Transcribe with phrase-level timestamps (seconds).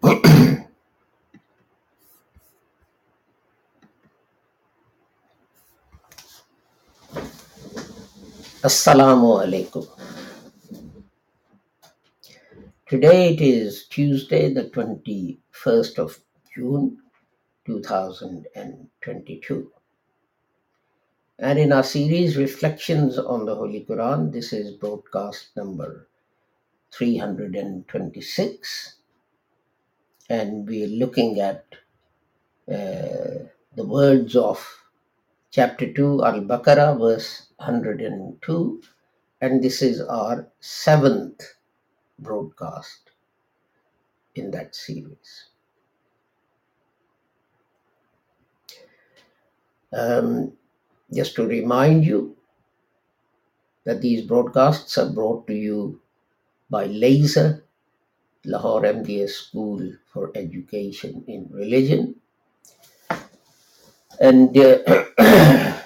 [8.62, 9.86] Assalamu alaikum.
[12.86, 16.18] Today it is Tuesday, the 21st of
[16.54, 16.96] June
[17.66, 19.70] 2022.
[21.38, 26.08] And in our series Reflections on the Holy Quran, this is broadcast number
[26.92, 28.99] 326.
[30.30, 31.64] And we're looking at
[32.68, 34.64] uh, the words of
[35.50, 38.82] chapter 2, Al Baqarah, verse 102.
[39.40, 41.42] And this is our seventh
[42.20, 43.10] broadcast
[44.36, 45.46] in that series.
[49.92, 50.52] Um,
[51.12, 52.36] just to remind you
[53.84, 56.00] that these broadcasts are brought to you
[56.70, 57.64] by Laser,
[58.44, 62.16] Lahore MDS School for Education in Religion.
[64.18, 64.78] And uh,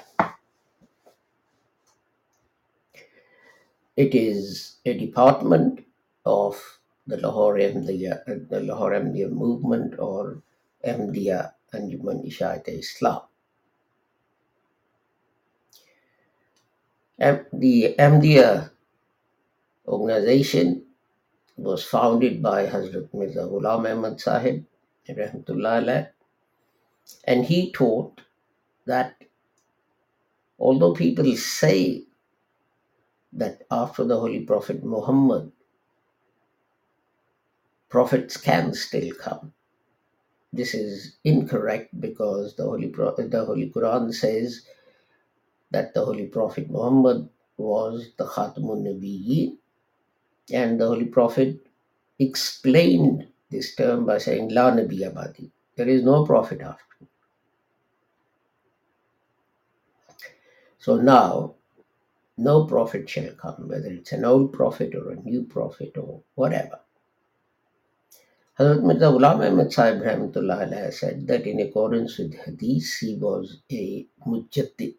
[3.96, 5.84] it is a department
[6.24, 6.60] of
[7.06, 10.42] the Lahore Ahmadiyya, uh, the Lahore Ahmadiyya movement or
[10.86, 13.22] Ahmadiyya Anjuman Ishayat Islam.
[17.18, 18.70] The Ahmadiyya
[19.86, 20.83] organization
[21.56, 24.64] was founded by Hazrat Mirza Ghulam Ahmad Sahib,
[25.08, 26.08] rahmatullah alayh,
[27.26, 28.20] and he taught
[28.86, 29.16] that
[30.58, 32.04] although people say
[33.32, 35.52] that after the Holy Prophet Muhammad,
[37.90, 39.52] prophets can still come,
[40.52, 44.66] this is incorrect because the Holy, the Holy Quran says
[45.72, 47.28] that the Holy Prophet Muhammad
[47.58, 49.56] was the Khatamun Nabiyyin,
[50.52, 51.66] and the Holy Prophet
[52.18, 55.50] explained this term by saying, La Nabi Abadi.
[55.76, 56.84] There is no prophet after.
[57.00, 57.08] me."
[60.78, 61.54] So now,
[62.38, 66.80] no prophet shall come, whether it's an old prophet or a new prophet or whatever.
[68.60, 74.06] Hazrat Mirza Ghulam Ahmad Sahib Rahmatullah said that in accordance with Hadith, he was a
[74.26, 74.94] mujaddid,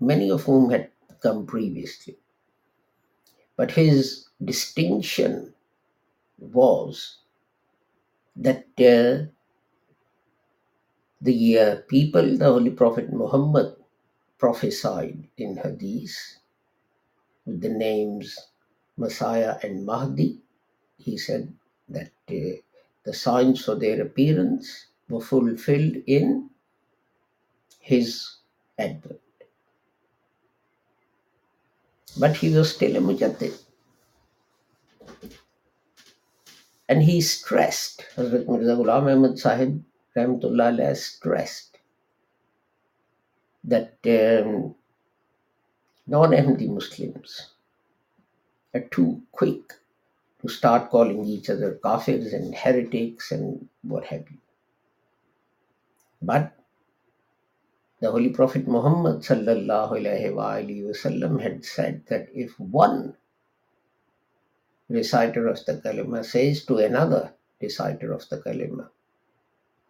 [0.00, 0.90] many of whom had
[1.22, 2.18] come previously.
[3.56, 5.52] But his distinction
[6.38, 7.18] was
[8.36, 9.26] that uh,
[11.20, 13.76] the uh, people the Holy Prophet Muhammad
[14.38, 16.16] prophesied in Hadith
[17.44, 18.38] with the names
[18.96, 20.38] Messiah and Mahdi,
[20.98, 21.52] he said
[21.88, 22.56] that uh,
[23.04, 26.48] the signs for their appearance were fulfilled in
[27.80, 28.36] his
[28.78, 29.20] advent.
[32.18, 33.56] But he was still a mujaddid.
[36.90, 39.84] And he stressed, Hazrat Mirza Ghulam Ahmad Sahib
[40.16, 41.78] Rahmatullah stressed
[43.62, 44.74] that um,
[46.08, 47.50] non-Ahmadi Muslims
[48.74, 49.72] are too quick
[50.42, 54.38] to start calling each other kafirs and heretics and what have you.
[56.20, 56.52] But
[58.00, 59.22] the Holy Prophet Muhammad
[61.38, 63.14] had said that if one
[64.90, 68.88] reciter of the kalima says to another reciter of the kalima,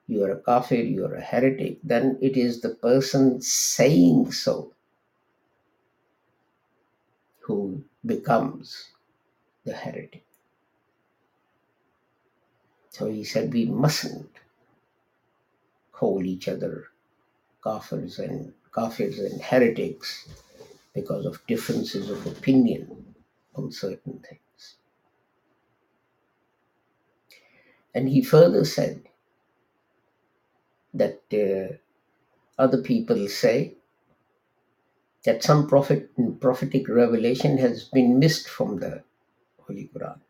[0.06, 4.72] you are a kafir, you are a heretic, then it is the person saying so
[7.40, 8.90] who becomes
[9.64, 10.24] the heretic.
[12.90, 14.30] So he said we mustn't
[15.92, 16.88] call each other
[17.64, 20.28] kafirs and kafirs and heretics
[20.94, 23.14] because of differences of opinion
[23.54, 24.40] on certain things.
[27.94, 29.02] And he further said
[30.94, 31.76] that uh,
[32.58, 33.74] other people say
[35.24, 36.10] that some prophet
[36.40, 39.02] prophetic revelation has been missed from the
[39.66, 40.20] Holy Quran.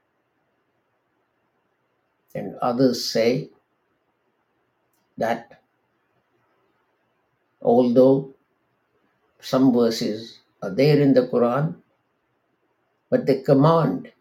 [2.35, 3.51] And others say
[5.19, 5.61] that
[7.63, 8.35] although
[9.41, 11.77] some verses are there in the Quran,
[13.11, 14.13] but the command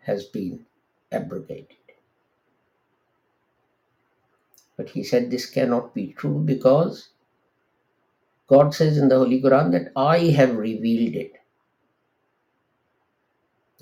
[0.00, 0.66] has been
[1.12, 1.81] abrogated.
[4.76, 7.10] But he said this cannot be true because
[8.48, 11.32] God says in the Holy Quran that I have revealed it.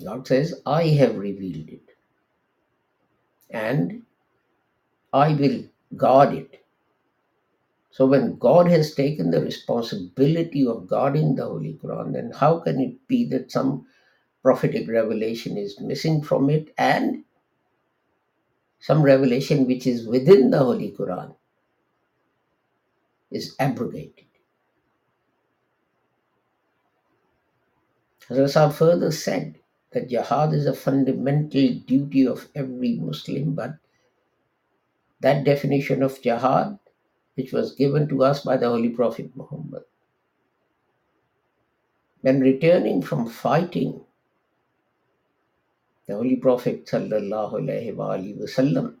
[0.03, 1.89] God says, I have revealed it
[3.49, 4.03] and
[5.13, 5.63] I will
[5.97, 6.63] guard it.
[7.91, 12.79] So when God has taken the responsibility of guarding the Holy Quran, then how can
[12.79, 13.85] it be that some
[14.41, 17.23] prophetic revelation is missing from it and
[18.81, 21.35] some revelation which is within the Holy Quran
[23.31, 24.25] is abrogated?
[28.29, 29.59] I further said
[29.91, 33.75] that jihad is a fundamental duty of every Muslim, but
[35.19, 36.79] that definition of jihad,
[37.35, 39.83] which was given to us by the Holy Prophet Muhammad,
[42.21, 44.01] when returning from fighting,
[46.07, 48.95] the Holy Prophet wasallam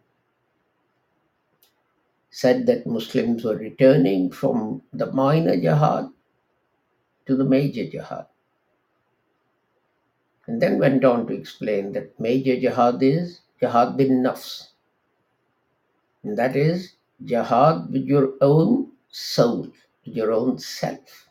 [2.29, 6.09] said that Muslims were returning from the minor jihad
[7.25, 8.25] to the major jihad.
[10.47, 14.69] And then went on to explain that major jihad is jihad bin nafs.
[16.23, 16.95] And that is
[17.25, 19.67] jihad with your own soul,
[20.05, 21.29] with your own self.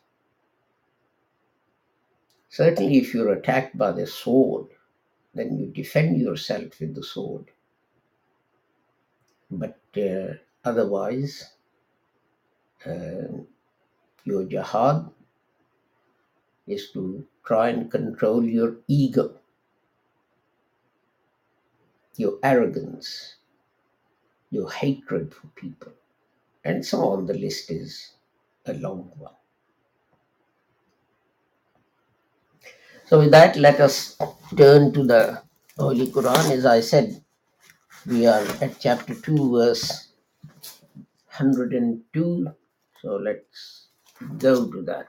[2.49, 4.67] Certainly, if you're attacked by the sword,
[5.33, 7.45] then you defend yourself with the sword.
[9.51, 10.35] But uh,
[10.65, 11.51] otherwise,
[12.85, 13.43] uh,
[14.25, 15.09] your jihad
[16.67, 19.35] is to try and control your ego,
[22.17, 23.35] your arrogance,
[24.51, 25.93] your hatred for people,
[26.65, 27.25] and so on.
[27.25, 28.13] The list is
[28.67, 29.33] a long one.
[33.11, 34.15] So, with that, let us
[34.55, 35.43] turn to the
[35.77, 36.49] Holy Quran.
[36.49, 37.21] As I said,
[38.07, 40.13] we are at chapter 2, verse
[41.35, 42.47] 102.
[43.01, 43.89] So, let's
[44.37, 45.07] go to that.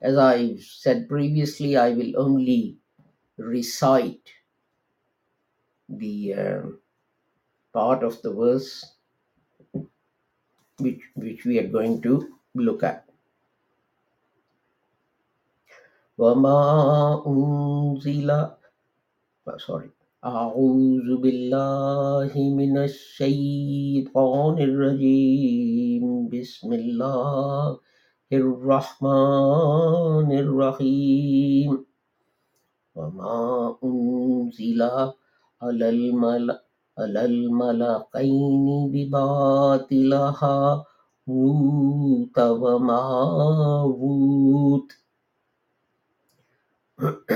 [0.00, 2.76] As I said previously, I will only
[3.36, 4.30] recite
[5.88, 6.78] the um,
[7.72, 8.94] part of the verse
[10.78, 13.06] which, which we are going to look at.
[16.18, 18.28] وما أنزل
[19.56, 19.90] sorry
[20.22, 26.28] أعوذ بالله من الشيطان الرجيم.
[26.30, 27.78] بسم الله
[28.32, 31.70] الرحمن الرحيم.
[32.94, 34.82] وما أنزل
[35.62, 36.62] على الملأ
[36.98, 40.84] على الملقين بباطلها
[41.26, 43.82] موت وماروت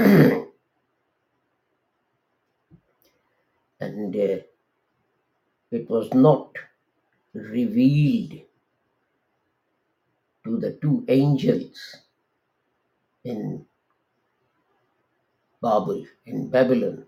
[3.80, 4.38] and uh,
[5.72, 6.50] it was not
[7.32, 8.42] revealed
[10.44, 11.96] to the two angels
[13.24, 13.66] in
[15.60, 17.04] Babel, in Babylon,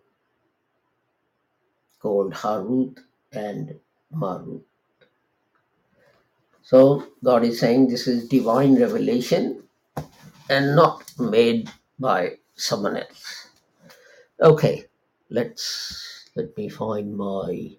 [2.01, 2.99] called Harut
[3.33, 3.79] and
[4.13, 4.63] Marut.
[6.63, 9.63] So God is saying this is divine revelation
[10.51, 13.49] and not made by someone else.
[14.41, 14.85] Okay,
[15.31, 17.77] let's let me find my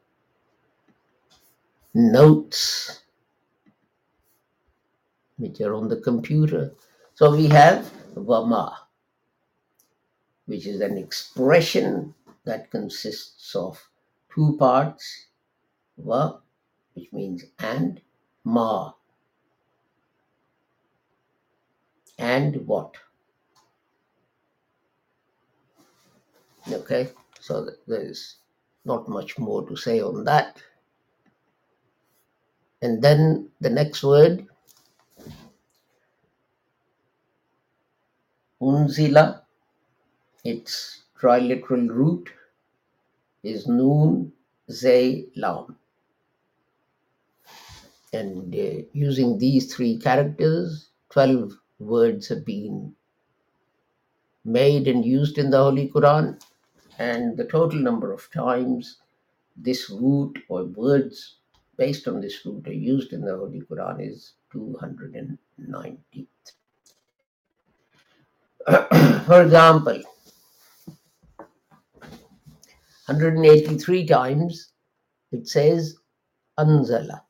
[1.94, 3.02] notes
[5.38, 6.74] which are on the computer.
[7.16, 8.76] So we have Vama,
[10.46, 12.14] which is an expression
[12.46, 13.82] that consists of
[14.34, 15.28] two parts,
[15.98, 16.40] Va,
[16.94, 18.02] which means and,
[18.44, 18.92] Ma.
[22.18, 22.96] And what?
[26.72, 27.10] Okay,
[27.40, 28.38] so there's
[28.86, 30.58] not much more to say on that.
[32.82, 34.48] And then the next word,
[38.62, 39.42] unzila,
[40.44, 42.30] its triliteral root
[43.44, 44.32] is noon,
[44.72, 45.76] zay, lam.
[48.14, 52.96] And uh, using these three characters, 12 words have been
[54.46, 56.42] made and used in the Holy Quran,
[57.00, 58.98] and the total number of times
[59.56, 61.38] this root or words
[61.78, 66.28] based on this root are used in the Holy Quran is 290.
[69.26, 70.02] For example,
[73.06, 74.72] 183 times
[75.32, 75.96] it says
[76.60, 77.22] anzala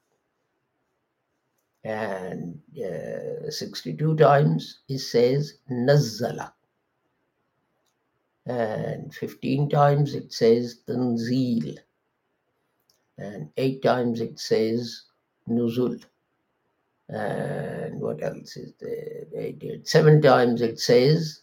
[1.83, 6.51] and uh, 62 times it says nazzala
[8.45, 11.77] and 15 times it says tanzil.
[13.17, 15.03] And 8 times it says
[15.47, 16.03] nuzul.
[17.09, 19.25] And what else is there?
[19.33, 21.41] They did 7 times it says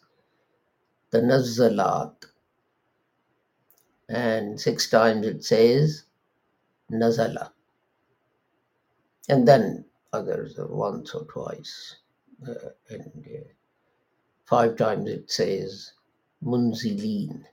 [1.12, 2.14] tanazzalat.
[4.08, 6.04] And 6 times it says
[6.90, 7.50] nazala.
[9.28, 11.96] And then others once or twice
[12.48, 13.48] uh, and uh,
[14.46, 15.92] 5 times it says
[16.50, 17.44] munzilin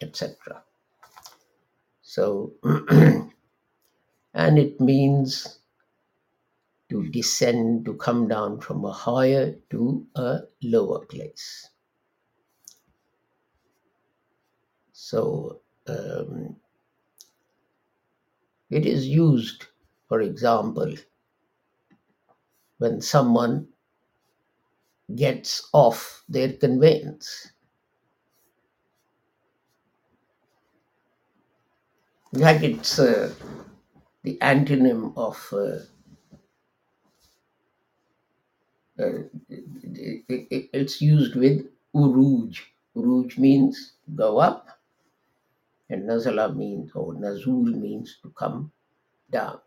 [0.00, 0.64] etc
[2.02, 2.52] so
[4.34, 5.60] and it means
[6.90, 11.68] to descend to come down from a higher to a lower place.
[14.92, 16.56] So um,
[18.70, 19.66] it is used
[20.08, 20.94] for example
[22.78, 23.68] when someone
[25.14, 27.52] gets off their conveyance
[32.38, 33.32] fact it's uh,
[34.24, 35.80] the antonym of uh,
[38.98, 42.60] uh, it, it- it's used with uruj.
[42.96, 44.68] Uruj means go up,
[45.90, 48.72] and nazala means or nazul means to come
[49.30, 49.60] down.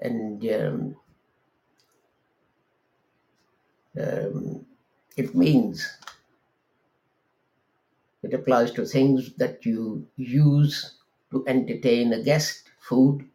[0.00, 0.96] And um,
[4.00, 4.66] um,
[5.16, 5.86] it means
[8.26, 10.98] it applies to things that you use
[11.30, 13.28] to entertain a guest, food.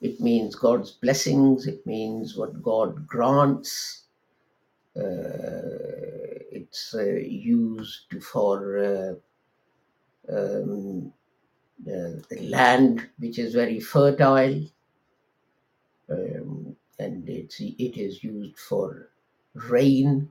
[0.00, 1.66] It means God's blessings.
[1.66, 4.04] It means what God grants.
[4.96, 9.14] Uh, it's uh, used for uh,
[10.32, 11.12] um,
[11.82, 14.64] uh, the land which is very fertile,
[16.10, 19.10] um, and it's, it is used for
[19.54, 20.28] rain,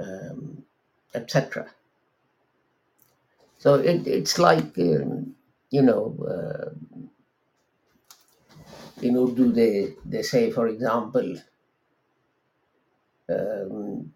[0.00, 0.64] um,
[1.13, 1.67] etc.
[3.57, 5.35] So it, it's like, um,
[5.69, 6.69] you know, uh,
[9.01, 11.35] in Urdu, they, they say, for example,
[13.29, 14.13] um,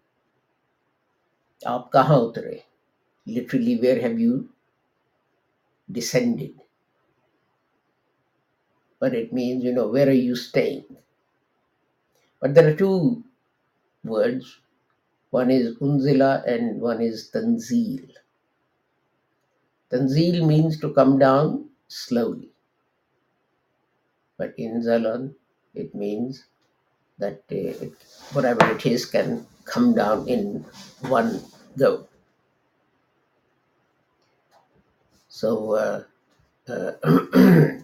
[1.66, 2.62] आप कहाँ उतरे
[3.26, 4.48] literally where have you
[5.92, 6.54] descended
[9.00, 10.84] but it means you know where are you staying
[12.40, 13.24] but there are two
[14.04, 14.58] words
[15.33, 18.05] one is unzila and one is tanzil
[19.91, 22.49] tanzil means to come down slowly.
[24.37, 24.81] But in
[25.75, 26.45] it means
[27.19, 27.85] that uh,
[28.33, 30.65] whatever it is can come down in
[31.07, 31.41] one
[31.77, 32.07] go.
[35.29, 36.03] So uh,
[36.67, 37.83] uh, the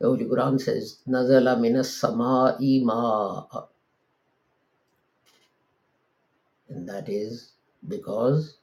[0.00, 3.71] Holy Quran says, Nazala minas sama'i ma'a.
[6.71, 7.53] And that is
[7.87, 8.57] because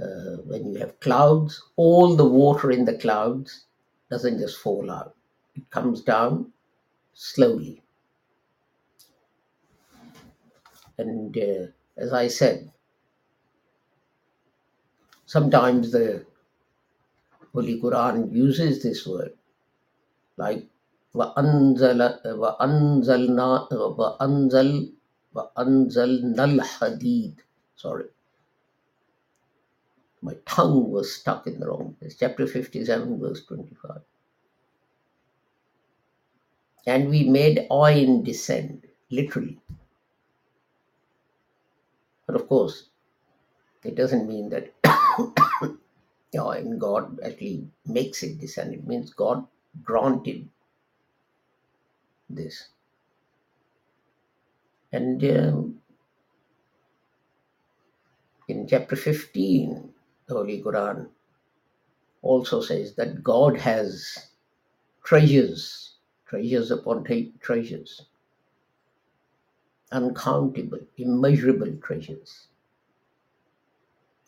[0.00, 3.64] uh, when you have clouds, all the water in the clouds
[4.10, 5.14] doesn't just fall out.
[5.54, 6.52] It comes down
[7.14, 7.82] slowly.
[10.98, 11.66] And uh,
[11.96, 12.70] as I said,
[15.26, 16.24] sometimes the
[17.52, 19.32] Holy Quran uses this word,
[20.36, 20.66] like
[21.14, 24.92] وَأَنزَلَ وَأَنزَلْنَا وَأَنزَلْ
[25.34, 27.36] وَأَنزَلْنَا الْحَدِيدِ
[27.76, 28.06] Sorry,
[30.20, 32.16] my tongue was stuck in the wrong place.
[32.18, 34.00] Chapter 57, verse 25.
[36.86, 39.60] And we made iron descend, literally.
[42.26, 42.88] But of course,
[43.84, 44.72] it doesn't mean that
[46.38, 48.74] iron God actually makes it descend.
[48.74, 49.46] It means God
[49.82, 50.48] granted
[52.28, 52.68] this.
[54.93, 55.81] And um,
[58.47, 59.89] in chapter 15,
[60.27, 61.07] the Holy Quran
[62.21, 64.29] also says that God has
[65.03, 65.95] treasures,
[66.27, 68.05] treasures upon tre- treasures,
[69.91, 72.47] uncountable, immeasurable treasures.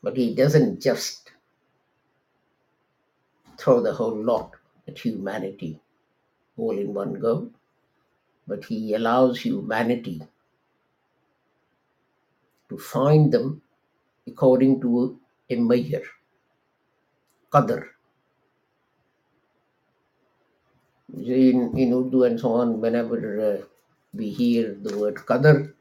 [0.01, 1.31] But He doesn't just
[3.59, 4.55] throw the whole lot
[4.87, 5.79] at humanity
[6.57, 7.51] all in one go,
[8.47, 10.23] but He allows humanity
[12.69, 13.61] to find them
[14.27, 15.19] according to
[15.49, 16.03] a measure,
[17.51, 17.87] qadr.
[21.13, 23.65] In, in Urdu and so on, whenever uh,
[24.13, 25.73] we hear the word qadr,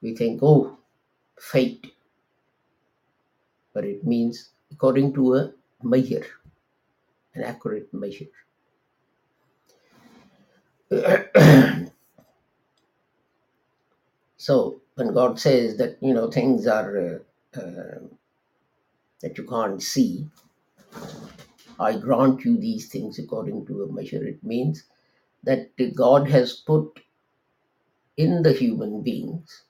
[0.00, 0.78] we think, oh,
[1.38, 1.92] fate.
[3.74, 6.26] But it means according to a measure,
[7.34, 8.26] an accurate measure.
[14.36, 17.22] so when God says that you know things are
[17.56, 18.00] uh, uh,
[19.22, 20.28] that you can't see,
[21.80, 24.24] I grant you these things according to a measure.
[24.26, 24.84] It means
[25.44, 27.00] that God has put
[28.16, 29.64] in the human beings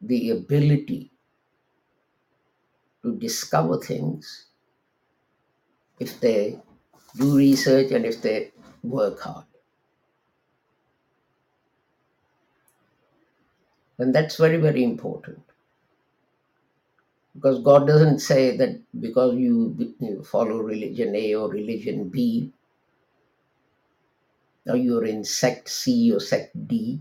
[0.00, 1.12] the ability
[3.02, 4.46] to discover things
[6.00, 6.60] if they
[7.16, 8.52] do research and if they
[8.84, 9.47] work hard.
[13.98, 15.40] And that's very, very important.
[17.34, 22.52] Because God doesn't say that because you, you follow religion A or religion B,
[24.66, 27.00] or you're in sect C or sect D,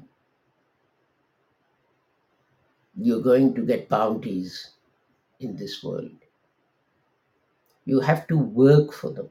[2.98, 4.72] you're going to get bounties
[5.39, 6.12] in this world.
[7.86, 9.30] You have to work for them.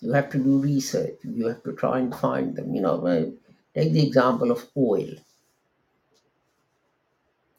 [0.00, 1.18] You have to do research.
[1.24, 2.74] You have to try and find them.
[2.74, 3.00] You know,
[3.74, 5.10] take the example of oil.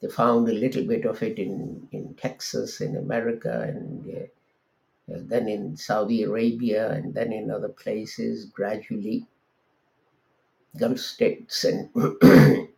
[0.02, 4.26] They found a little bit of it in, in Texas, in America, and uh,
[5.06, 9.26] then in Saudi Arabia, and then in other places gradually.
[10.76, 11.88] Gulf states and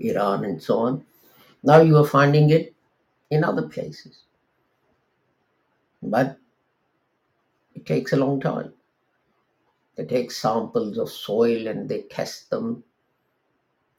[0.00, 1.04] Iran and so on.
[1.62, 2.74] Now you are finding it
[3.30, 4.22] in other places.
[6.02, 6.38] But
[7.74, 8.72] it takes a long time.
[9.96, 12.84] They take samples of soil and they test them,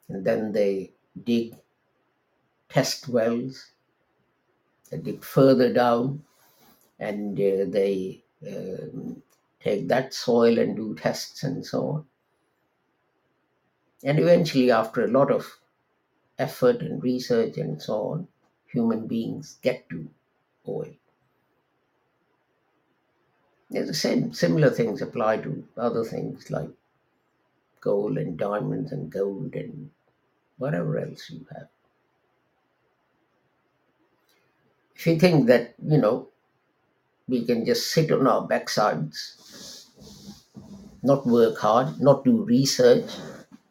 [0.10, 1.56] and then they dig
[2.70, 3.72] test wells.
[4.90, 6.24] They dig further down,
[7.00, 9.22] and uh, they um,
[9.60, 12.06] take that soil and do tests and so on.
[14.04, 15.60] And eventually, after a lot of
[16.39, 18.28] effort and research and so on,
[18.72, 20.10] human beings get to
[20.67, 20.93] oil.
[23.70, 26.70] There's the same similar things apply to other things like
[27.82, 29.89] gold and diamonds and gold and
[30.58, 31.67] whatever else you have.
[34.96, 36.30] If you think that, you know,
[37.28, 39.86] we can just sit on our backsides,
[41.04, 43.10] not work hard, not do research,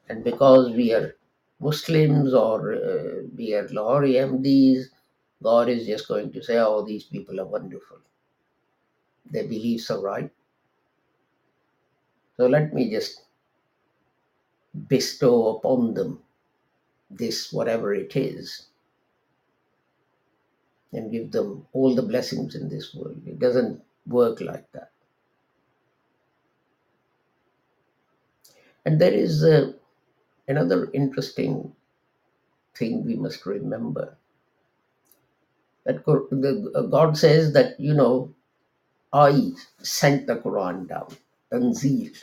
[0.09, 1.15] and because we are
[1.61, 4.87] Muslims or uh, we are Lahori Ahmadis,
[5.43, 7.99] God is just going to say, oh, these people are wonderful.
[9.31, 10.31] Their beliefs are right.
[12.37, 13.23] So let me just
[14.89, 16.23] bestow upon them
[17.11, 18.67] this, whatever it is,
[20.93, 23.21] and give them all the blessings in this world.
[23.27, 24.91] It doesn't work like that.
[28.87, 29.73] And there is uh,
[30.49, 31.73] another interesting
[32.77, 34.17] thing we must remember
[35.85, 38.35] that uh, God says that, you know,
[39.13, 41.09] I sent the Quran down,
[41.53, 42.17] Tanzeel.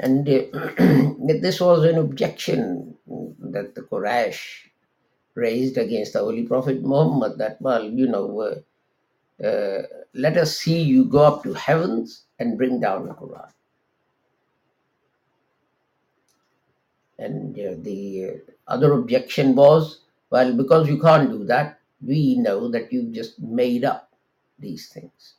[0.00, 0.42] And uh,
[1.40, 2.94] this was an objection
[3.40, 4.40] that the Quraysh
[5.34, 9.82] raised against the Holy Prophet Muhammad that, well, you know, uh, uh,
[10.14, 13.50] let us see you go up to heavens and bring down the Quran.
[17.18, 22.92] And uh, the other objection was, well, because you can't do that, we know that
[22.92, 24.12] you've just made up
[24.58, 25.34] these things.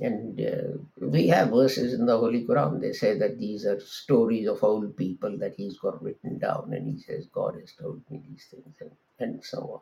[0.00, 2.80] And uh, we have verses in the Holy Quran.
[2.80, 6.88] They say that these are stories of old people that he's got written down, and
[6.88, 9.80] he says, God has told me these things, and, and so on.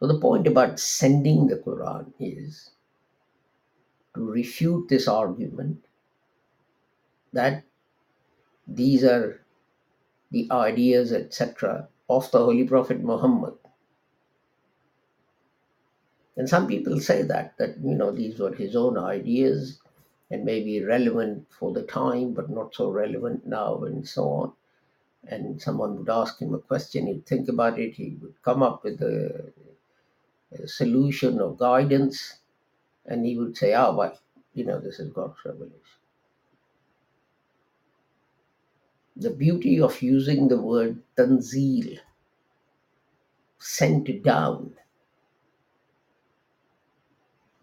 [0.00, 2.70] So, the point about sending the Quran is
[4.14, 5.84] to refute this argument
[7.32, 7.64] that
[8.68, 9.40] these are
[10.30, 13.54] the ideas, etc., of the Holy Prophet Muhammad.
[16.36, 19.78] And some people say that, that, you know, these were his own ideas
[20.30, 24.52] and maybe relevant for the time, but not so relevant now, and so on.
[25.28, 28.82] And someone would ask him a question, he'd think about it, he would come up
[28.84, 29.52] with a,
[30.52, 32.38] a solution or guidance,
[33.06, 34.18] and he would say, ah, well,
[34.54, 35.78] you know, this is God's revelation.
[39.16, 41.98] The beauty of using the word tanzeel,
[43.58, 44.74] sent down,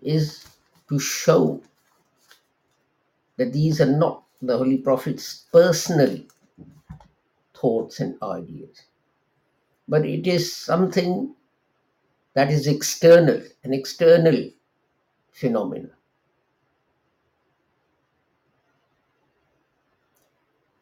[0.02, 0.46] is
[0.90, 1.62] to show
[3.38, 6.20] that these are not the Holy Prophet's personal
[7.54, 8.84] thoughts and ideas,
[9.88, 11.36] but it is something
[12.34, 14.50] that is external, an external
[15.32, 15.92] phenomenon.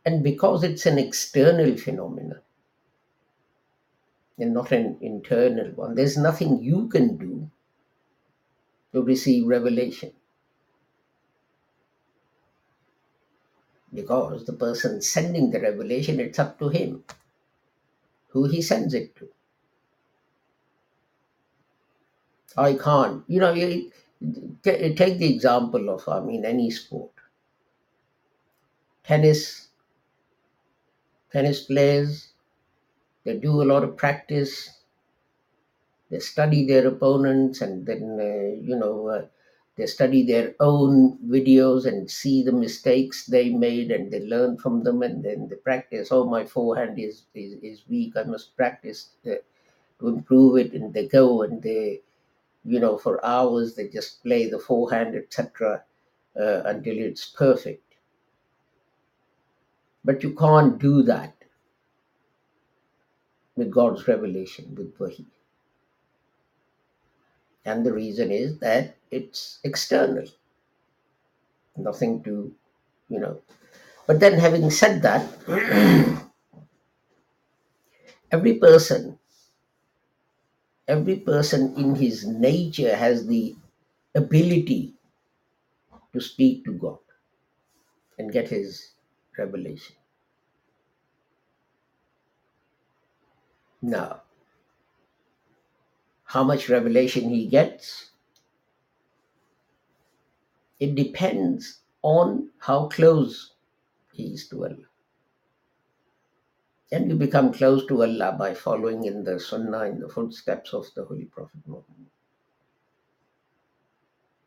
[0.05, 2.39] And because it's an external phenomenon,
[4.39, 5.95] and not an internal one.
[5.95, 7.49] There's nothing you can do
[8.93, 10.13] to receive revelation
[13.93, 17.03] because the person sending the revelation, it's up to him
[18.29, 19.29] who he sends it to.
[22.55, 23.91] I can't, you know, you,
[24.63, 27.11] ta- take the example of, I mean, any sport.
[29.03, 29.67] Tennis,
[31.31, 32.33] tennis players,
[33.25, 34.78] they do a lot of practice,
[36.09, 39.25] they study their opponents, and then, uh, you know, uh,
[39.79, 44.83] they study their own videos and see the mistakes they made and they learn from
[44.83, 46.09] them and then they practice.
[46.11, 49.35] Oh, my forehand is, is, is weak, I must practice uh,
[49.99, 50.73] to improve it.
[50.73, 52.01] And they go and they,
[52.65, 55.81] you know, for hours they just play the forehand, etc.,
[56.37, 57.95] uh, until it's perfect.
[60.03, 61.35] But you can't do that
[63.55, 65.25] with God's revelation, with Wahi.
[67.63, 70.25] And the reason is that it's external,
[71.77, 72.53] nothing to,
[73.09, 73.41] you know.
[74.07, 75.23] But then, having said that,
[78.31, 79.19] every person,
[80.89, 83.55] every person in his nature has the
[84.15, 84.95] ability
[86.13, 86.99] to speak to God
[88.19, 88.91] and get his
[89.37, 89.95] revelation.
[93.81, 94.21] Now,
[96.29, 98.11] how much revelation he gets,
[100.79, 103.53] it depends on how close
[104.13, 104.89] he is to Allah.
[106.91, 110.85] And you become close to Allah by following in the Sunnah, in the footsteps of
[110.95, 112.11] the Holy Prophet Muhammad.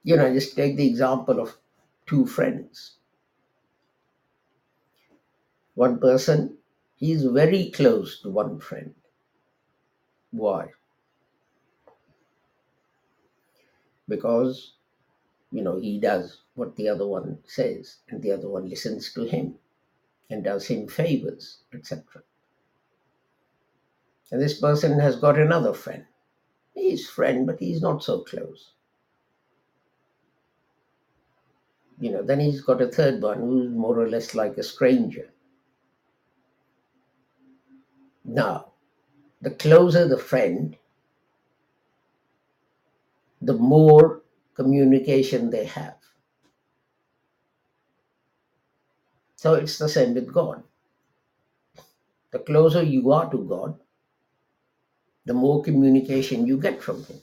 [0.05, 1.57] You know, just take the example of
[2.07, 2.99] two friends.
[5.75, 6.59] One person,
[6.95, 8.95] he is very close to one friend.
[10.31, 10.69] Why?
[14.09, 14.75] Because,
[15.51, 19.25] you know, he does what the other one says, and the other one listens to
[19.25, 19.55] him
[20.31, 22.23] and does him favors, etc.
[24.31, 26.05] And this person has got another friend.
[26.75, 28.73] He's friend, but he's not so close.
[32.01, 35.31] You know, then he's got a third one who's more or less like a stranger.
[38.25, 38.73] Now,
[39.43, 40.77] the closer the friend,
[43.43, 44.23] the more
[44.55, 45.97] communication they have.
[49.37, 50.63] So it's the same with God.
[52.31, 53.79] The closer you are to God,
[55.27, 57.21] the more communication you get from Him.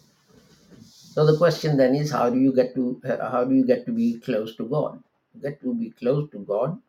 [0.91, 3.85] So the question then is, how do you get to uh, how do you get
[3.85, 5.01] to be close to God?
[5.33, 6.79] You get to be close to God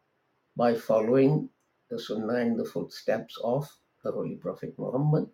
[0.57, 1.49] by following
[1.89, 3.71] the Sunnah and the footsteps of
[4.03, 5.31] the Holy Prophet Muhammad,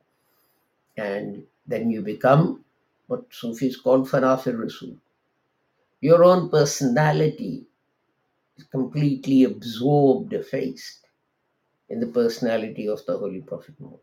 [0.97, 2.65] and then you become
[3.07, 4.97] what Sufis call Fanafir Rasul.
[6.01, 7.67] Your own personality
[8.57, 11.07] is completely absorbed, effaced
[11.89, 14.01] in the personality of the Holy Prophet Muhammad.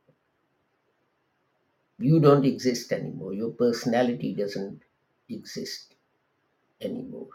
[2.00, 3.34] You don't exist anymore.
[3.34, 4.82] Your personality doesn't
[5.30, 5.96] exist
[6.82, 7.30] anymore.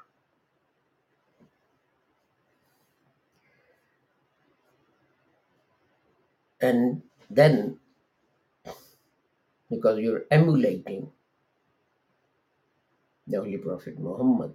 [6.61, 7.79] And then,
[9.71, 11.13] because you're emulating
[13.29, 14.55] the Holy Prophet Muhammad,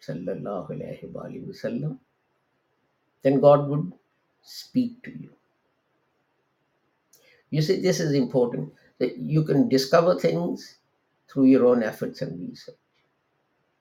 [0.00, 1.98] sallallahu alaihi wasallam,
[3.22, 3.92] then God would
[4.42, 5.30] speak to you.
[7.50, 10.76] You see, this is important that you can discover things
[11.28, 12.76] through your own efforts and research.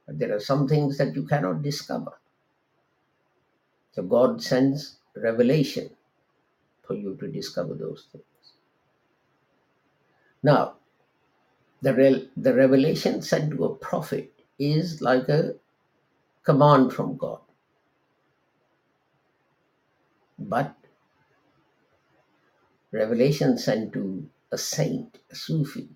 [0.06, 2.14] But there are some things that you cannot discover.
[3.92, 5.90] So God sends revelation
[6.86, 8.24] for you to discover those things.
[10.42, 10.79] Now,
[11.82, 15.56] the, rel the revelation sent to a prophet is like a
[16.44, 17.40] command from God.
[20.40, 20.76] But
[22.92, 25.90] revelation sent to a saint, a Sufi,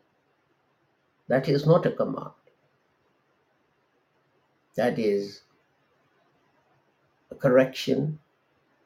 [1.27, 2.31] that is not a command.
[4.75, 5.41] That is
[7.31, 8.19] a correction,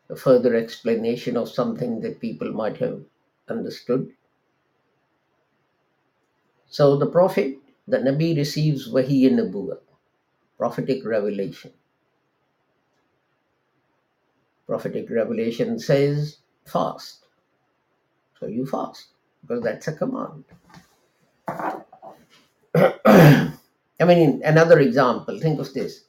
[0.10, 3.02] a further explanation of something that people might have
[3.50, 4.12] understood.
[6.70, 9.80] So the Prophet, the Nabi receives Wahi and Nabuwah,
[10.58, 11.72] prophetic revelation.
[14.68, 17.26] Prophetic revelation says fast.
[18.40, 19.08] So you fast
[19.42, 20.44] because that's a command.
[22.76, 26.04] I mean, another example, think of this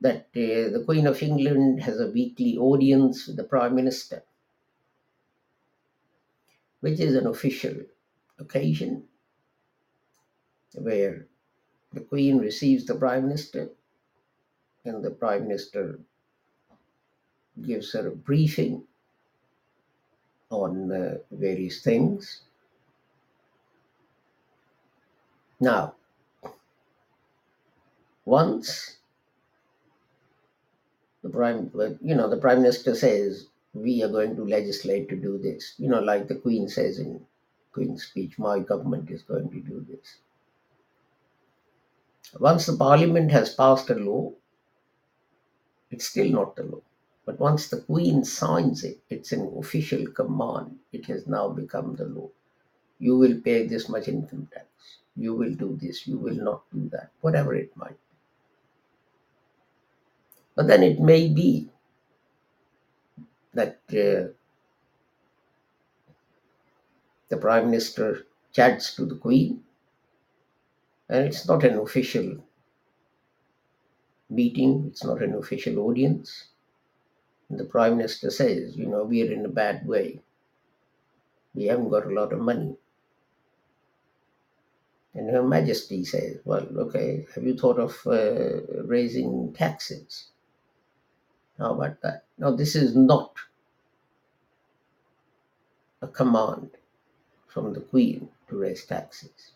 [0.00, 4.22] that uh, the Queen of England has a weekly audience with the Prime Minister,
[6.80, 7.74] which is an official
[8.38, 9.04] occasion
[10.74, 11.26] where
[11.92, 13.70] the Queen receives the Prime Minister
[14.84, 15.98] and the Prime Minister
[17.62, 18.82] gives her a briefing
[20.50, 22.42] on uh, various things.
[25.60, 25.94] Now,
[28.24, 28.96] once
[31.22, 31.70] the prime,
[32.02, 35.88] you know, the prime minister says we are going to legislate to do this, you
[35.88, 37.24] know, like the Queen says in
[37.72, 40.18] Queen's speech, my government is going to do this.
[42.40, 44.32] Once the Parliament has passed a law,
[45.90, 46.82] it's still not the law.
[47.24, 50.78] But once the Queen signs it, it's an official command.
[50.92, 52.28] It has now become the law.
[52.98, 54.66] You will pay this much income tax.
[55.16, 56.06] You will do this.
[56.06, 57.10] You will not do that.
[57.20, 57.90] Whatever it might.
[57.90, 57.96] be.
[60.56, 61.70] But then it may be
[63.54, 64.32] that uh,
[67.28, 69.62] the Prime Minister chats to the Queen,
[71.08, 72.36] and it's not an official
[74.30, 76.48] meeting, it's not an official audience.
[77.48, 80.20] And the Prime Minister says, you know, we are in a bad way.
[81.54, 82.76] We haven't got a lot of money.
[85.14, 90.30] And Her Majesty says, well, okay, have you thought of uh, raising taxes?
[91.58, 92.24] How about that?
[92.38, 93.36] Now, this is not
[96.02, 96.70] a command
[97.46, 99.52] from the Queen to raise taxes.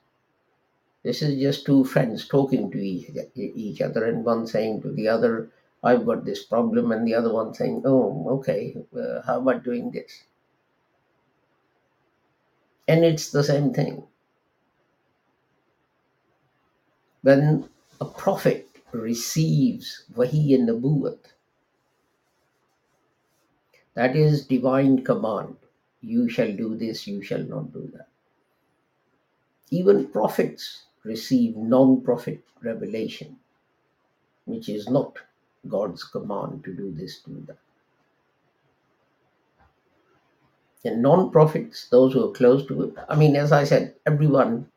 [1.09, 5.09] This is just two friends talking to each, each other, and one saying to the
[5.09, 5.51] other,
[5.83, 9.91] I've got this problem, and the other one saying, Oh, okay, uh, how about doing
[9.91, 10.25] this?
[12.87, 14.07] And it's the same thing.
[17.23, 17.71] When
[18.03, 21.33] a prophet receives Wahi and Nabuwat,
[23.95, 25.57] that is divine command.
[26.03, 28.09] You shall do this, you shall not do that.
[29.71, 33.37] Even prophets receive non prophet revelation,
[34.45, 35.19] which is not
[35.67, 37.59] God's command to do this, do that.
[40.85, 44.69] And non prophets, those who are close to it, I mean, as I said, everyone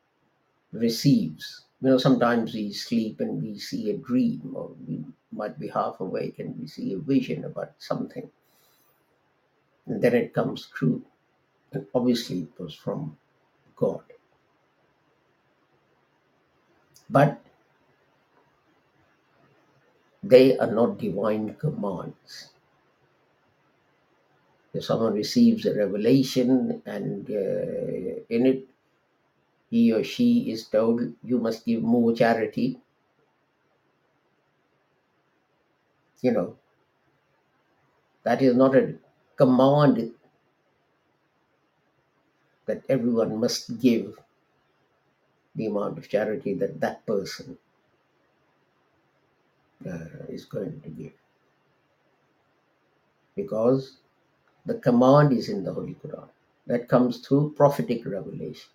[0.72, 1.66] receives.
[1.82, 6.00] You know, sometimes we sleep and we see a dream, or we might be half
[6.00, 8.30] awake and we see a vision about something.
[9.88, 11.04] And then it comes true.
[11.74, 13.18] And obviously, it was from
[13.76, 14.02] God.
[17.12, 17.40] But
[20.24, 22.50] they are not divine commands.
[24.74, 28.68] If someone receives a revelation and uh, in it
[29.72, 32.80] he or she is told, you must give more charity,
[36.22, 36.56] you know,
[38.24, 38.96] that is not a
[39.36, 40.12] command
[42.66, 44.18] that everyone must give
[45.56, 47.58] the amount of charity that that person
[49.90, 51.14] uh, is going to give.
[53.36, 53.98] Because
[54.66, 56.28] the command is in the Holy Quran.
[56.68, 58.72] That comes through prophetic revelation.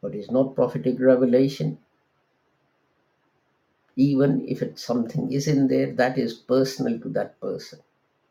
[0.00, 1.78] What is not prophetic revelation,
[3.96, 7.80] even if it's something is in there, that is personal to that person.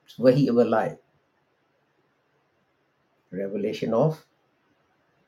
[0.05, 0.97] It's Wahi of a lie.
[3.31, 4.25] Revelation of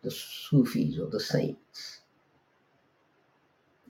[0.03, 2.01] the Sufis or the saints,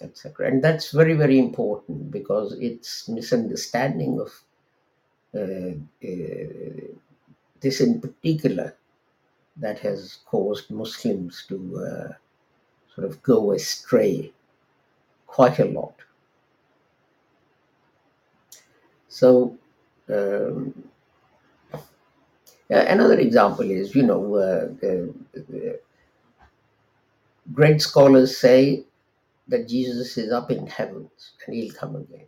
[0.01, 0.47] etc.
[0.47, 4.31] And that's very, very important because it's misunderstanding of
[5.35, 5.73] uh,
[6.07, 6.93] uh,
[7.59, 8.75] this in particular
[9.57, 12.13] that has caused Muslims to uh,
[12.93, 14.31] sort of go astray
[15.25, 15.95] quite a lot.
[19.09, 19.57] So,
[20.09, 20.73] um,
[22.69, 25.13] another example is, you know, uh, the
[27.51, 28.85] great scholars say
[29.47, 32.27] that Jesus is up in heavens and he'll come again.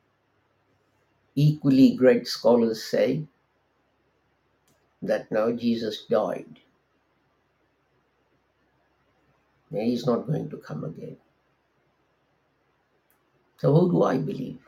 [1.36, 3.24] Equally, great scholars say
[5.02, 6.60] that now Jesus died.
[9.72, 11.18] and He's not going to come again.
[13.60, 14.60] So, who do I believe?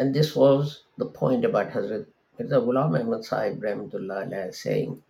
[0.00, 2.06] And this was the point about Hazrat
[2.38, 5.02] Mirza Ghulam Ahmad Sahib Rahmatullah saying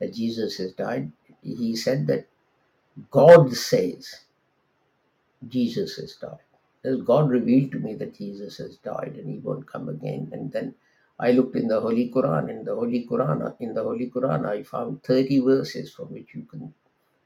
[0.00, 1.12] that Jesus has died.
[1.54, 2.26] He said that
[3.10, 4.20] God says
[5.48, 7.04] Jesus has died.
[7.04, 10.30] God revealed to me that Jesus has died and he won't come again.
[10.32, 10.74] And then
[11.18, 12.48] I looked in the Holy Quran.
[12.50, 16.42] In the Holy Quran, in the Holy Quran, I found 30 verses from which you
[16.50, 16.74] can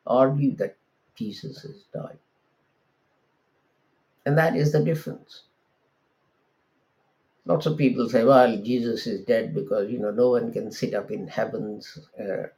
[0.07, 0.77] argue that
[1.15, 2.19] Jesus has died.
[4.27, 5.45] And that is the difference.
[7.47, 10.95] Lots of people say, well, Jesus is dead because, you know, no one can sit
[10.95, 12.49] up in heavens uh,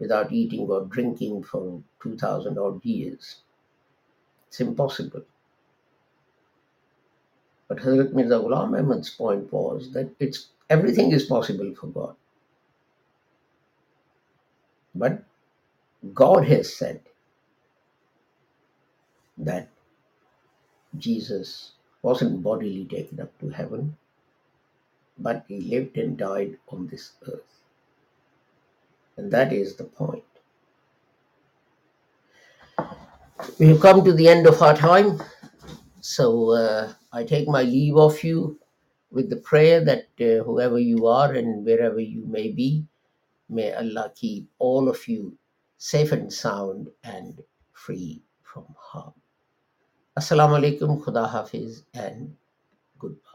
[0.00, 3.38] without eating or drinking for 2000 odd years.
[4.48, 5.22] It's impossible.
[7.68, 12.16] But Hazrat Mirza Ghulam Ahmad's point was that it's everything is possible for God.
[14.94, 15.24] But
[16.14, 17.00] God has said
[19.38, 19.68] that
[20.98, 23.96] Jesus wasn't bodily taken up to heaven,
[25.18, 27.57] but he lived and died on this earth.
[29.18, 30.24] And that is the point.
[33.58, 35.20] We have come to the end of our time,
[36.00, 38.60] so uh, I take my leave of you
[39.10, 42.84] with the prayer that uh, whoever you are and wherever you may be,
[43.48, 45.36] may Allah keep all of you
[45.78, 49.14] safe and sound and free from harm.
[50.16, 52.36] Assalamu alaikum, Khuda Hafiz, and
[52.98, 53.27] goodbye.